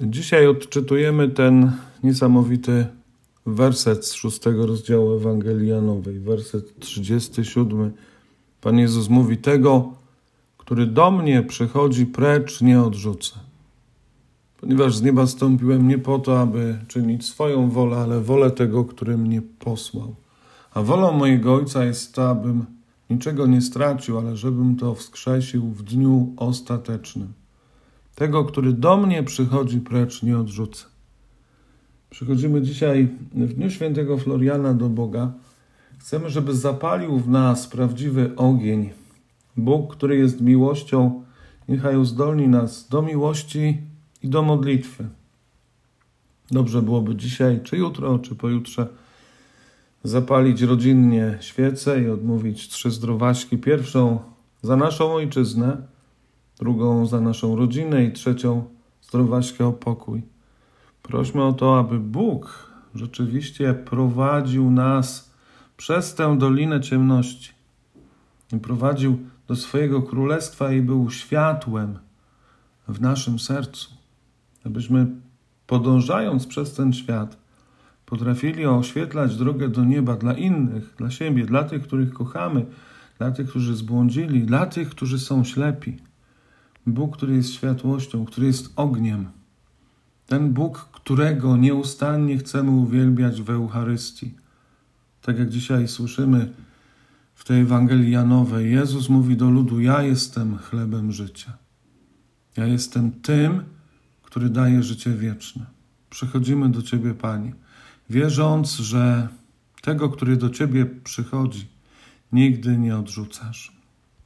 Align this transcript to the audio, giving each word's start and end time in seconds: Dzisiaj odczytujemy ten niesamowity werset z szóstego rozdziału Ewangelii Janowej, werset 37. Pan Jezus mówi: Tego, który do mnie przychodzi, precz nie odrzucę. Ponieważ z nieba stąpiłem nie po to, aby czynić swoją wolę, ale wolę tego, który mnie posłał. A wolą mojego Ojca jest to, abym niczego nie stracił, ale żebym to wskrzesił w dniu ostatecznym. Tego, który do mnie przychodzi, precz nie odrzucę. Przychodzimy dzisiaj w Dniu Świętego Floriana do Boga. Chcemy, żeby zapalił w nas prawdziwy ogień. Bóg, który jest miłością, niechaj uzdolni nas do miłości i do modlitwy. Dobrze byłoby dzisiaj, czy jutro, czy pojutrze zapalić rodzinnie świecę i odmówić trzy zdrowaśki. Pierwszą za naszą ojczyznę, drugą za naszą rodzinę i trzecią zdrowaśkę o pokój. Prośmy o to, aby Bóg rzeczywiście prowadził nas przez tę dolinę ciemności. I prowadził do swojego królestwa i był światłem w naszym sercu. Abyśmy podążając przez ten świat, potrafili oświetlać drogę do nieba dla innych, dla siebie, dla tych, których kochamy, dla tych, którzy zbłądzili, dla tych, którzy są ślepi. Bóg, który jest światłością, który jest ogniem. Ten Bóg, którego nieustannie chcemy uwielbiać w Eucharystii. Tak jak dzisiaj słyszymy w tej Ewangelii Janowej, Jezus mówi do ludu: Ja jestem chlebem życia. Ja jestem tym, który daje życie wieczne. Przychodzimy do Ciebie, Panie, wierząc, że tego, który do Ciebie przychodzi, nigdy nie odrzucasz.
Dzisiaj 0.00 0.46
odczytujemy 0.46 1.28
ten 1.28 1.72
niesamowity 2.02 2.86
werset 3.46 4.06
z 4.06 4.12
szóstego 4.12 4.66
rozdziału 4.66 5.12
Ewangelii 5.12 5.68
Janowej, 5.68 6.20
werset 6.20 6.78
37. 6.78 7.92
Pan 8.60 8.78
Jezus 8.78 9.08
mówi: 9.08 9.36
Tego, 9.36 9.92
który 10.58 10.86
do 10.86 11.10
mnie 11.10 11.42
przychodzi, 11.42 12.06
precz 12.06 12.60
nie 12.60 12.82
odrzucę. 12.82 13.34
Ponieważ 14.60 14.96
z 14.96 15.02
nieba 15.02 15.26
stąpiłem 15.26 15.88
nie 15.88 15.98
po 15.98 16.18
to, 16.18 16.40
aby 16.40 16.78
czynić 16.88 17.26
swoją 17.26 17.70
wolę, 17.70 17.96
ale 17.96 18.20
wolę 18.20 18.50
tego, 18.50 18.84
który 18.84 19.18
mnie 19.18 19.42
posłał. 19.58 20.14
A 20.74 20.82
wolą 20.82 21.12
mojego 21.12 21.54
Ojca 21.54 21.84
jest 21.84 22.14
to, 22.14 22.30
abym 22.30 22.64
niczego 23.10 23.46
nie 23.46 23.60
stracił, 23.60 24.18
ale 24.18 24.36
żebym 24.36 24.76
to 24.76 24.94
wskrzesił 24.94 25.62
w 25.62 25.82
dniu 25.82 26.34
ostatecznym. 26.36 27.32
Tego, 28.16 28.44
który 28.44 28.72
do 28.72 28.96
mnie 28.96 29.22
przychodzi, 29.22 29.80
precz 29.80 30.22
nie 30.22 30.38
odrzucę. 30.38 30.84
Przychodzimy 32.10 32.62
dzisiaj 32.62 33.08
w 33.32 33.52
Dniu 33.52 33.70
Świętego 33.70 34.18
Floriana 34.18 34.74
do 34.74 34.88
Boga. 34.88 35.32
Chcemy, 35.98 36.30
żeby 36.30 36.54
zapalił 36.54 37.18
w 37.18 37.28
nas 37.28 37.66
prawdziwy 37.66 38.36
ogień. 38.36 38.90
Bóg, 39.56 39.96
który 39.96 40.16
jest 40.16 40.40
miłością, 40.40 41.22
niechaj 41.68 41.96
uzdolni 41.96 42.48
nas 42.48 42.88
do 42.88 43.02
miłości 43.02 43.78
i 44.22 44.28
do 44.28 44.42
modlitwy. 44.42 45.08
Dobrze 46.50 46.82
byłoby 46.82 47.16
dzisiaj, 47.16 47.60
czy 47.62 47.76
jutro, 47.76 48.18
czy 48.18 48.34
pojutrze 48.34 48.86
zapalić 50.04 50.62
rodzinnie 50.62 51.38
świecę 51.40 52.02
i 52.02 52.08
odmówić 52.08 52.68
trzy 52.68 52.90
zdrowaśki. 52.90 53.58
Pierwszą 53.58 54.18
za 54.62 54.76
naszą 54.76 55.14
ojczyznę, 55.14 55.76
drugą 56.58 57.06
za 57.06 57.20
naszą 57.20 57.56
rodzinę 57.56 58.04
i 58.04 58.12
trzecią 58.12 58.64
zdrowaśkę 59.02 59.66
o 59.66 59.72
pokój. 59.72 60.22
Prośmy 61.02 61.44
o 61.44 61.52
to, 61.52 61.78
aby 61.78 61.98
Bóg 61.98 62.72
rzeczywiście 62.94 63.74
prowadził 63.74 64.70
nas 64.70 65.30
przez 65.76 66.14
tę 66.14 66.38
dolinę 66.38 66.80
ciemności. 66.80 67.50
I 68.52 68.58
prowadził 68.58 69.18
do 69.48 69.56
swojego 69.56 70.02
królestwa 70.02 70.72
i 70.72 70.82
był 70.82 71.10
światłem 71.10 71.98
w 72.88 73.00
naszym 73.00 73.38
sercu. 73.38 73.90
Abyśmy 74.64 75.06
podążając 75.66 76.46
przez 76.46 76.74
ten 76.74 76.92
świat, 76.92 77.36
potrafili 78.06 78.66
oświetlać 78.66 79.36
drogę 79.36 79.68
do 79.68 79.84
nieba 79.84 80.16
dla 80.16 80.32
innych, 80.32 80.94
dla 80.98 81.10
siebie, 81.10 81.46
dla 81.46 81.64
tych, 81.64 81.82
których 81.82 82.12
kochamy, 82.12 82.66
dla 83.18 83.30
tych, 83.30 83.48
którzy 83.48 83.76
zbłądzili, 83.76 84.42
dla 84.42 84.66
tych, 84.66 84.90
którzy 84.90 85.18
są 85.18 85.44
ślepi. 85.44 85.96
Bóg, 86.86 87.16
który 87.16 87.36
jest 87.36 87.52
światłością, 87.52 88.24
który 88.24 88.46
jest 88.46 88.72
ogniem. 88.76 89.28
Ten 90.26 90.52
Bóg, 90.52 90.88
którego 90.92 91.56
nieustannie 91.56 92.38
chcemy 92.38 92.70
uwielbiać 92.70 93.42
w 93.42 93.50
Eucharystii. 93.50 94.34
Tak 95.22 95.38
jak 95.38 95.48
dzisiaj 95.48 95.88
słyszymy 95.88 96.52
w 97.34 97.44
tej 97.44 97.60
Ewangelii 97.60 98.10
Janowej, 98.10 98.72
Jezus 98.72 99.08
mówi 99.08 99.36
do 99.36 99.50
ludu: 99.50 99.80
Ja 99.80 100.02
jestem 100.02 100.58
chlebem 100.58 101.12
życia. 101.12 101.52
Ja 102.56 102.66
jestem 102.66 103.12
tym, 103.12 103.62
który 104.22 104.48
daje 104.50 104.82
życie 104.82 105.10
wieczne. 105.10 105.66
Przychodzimy 106.10 106.68
do 106.68 106.82
Ciebie, 106.82 107.14
Panie, 107.14 107.52
wierząc, 108.10 108.76
że 108.76 109.28
tego, 109.82 110.08
który 110.08 110.36
do 110.36 110.50
Ciebie 110.50 110.86
przychodzi, 110.86 111.66
nigdy 112.32 112.78
nie 112.78 112.96
odrzucasz. 112.96 113.75